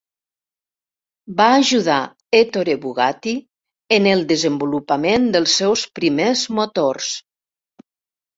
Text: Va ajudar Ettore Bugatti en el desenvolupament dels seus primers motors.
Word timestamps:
Va 1.41 1.49
ajudar 1.57 1.97
Ettore 2.39 2.75
Bugatti 2.85 3.33
en 3.99 4.09
el 4.13 4.25
desenvolupament 4.33 5.29
dels 5.37 5.55
seus 5.61 5.85
primers 6.01 6.49
motors. 6.63 7.13